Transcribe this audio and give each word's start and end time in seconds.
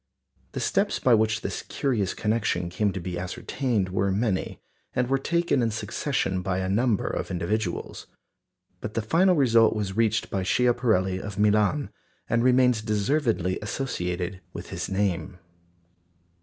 The 0.53 0.59
steps 0.59 0.97
by 0.97 1.13
which 1.13 1.41
this 1.41 1.61
curious 1.61 2.15
connection 2.15 2.71
came 2.71 2.91
to 2.91 2.99
be 2.99 3.19
ascertained 3.19 3.89
were 3.89 4.11
many, 4.11 4.59
and 4.95 5.07
were 5.07 5.19
taken 5.19 5.61
in 5.61 5.69
succession 5.69 6.41
by 6.41 6.57
a 6.57 6.67
number 6.67 7.05
of 7.05 7.29
individuals. 7.29 8.07
But 8.79 8.95
the 8.95 9.03
final 9.03 9.35
result 9.35 9.75
was 9.75 9.95
reached 9.95 10.31
by 10.31 10.41
Schiaparelli 10.41 11.21
of 11.21 11.37
Milan, 11.37 11.91
and 12.27 12.43
remains 12.43 12.81
deservedly 12.81 13.59
associated 13.61 14.41
with 14.53 14.69
his 14.71 14.89
name. 14.89 15.37